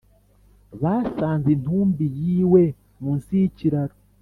[0.81, 2.63] Basanze intumbi yiwe
[3.01, 3.95] munsi yikiraro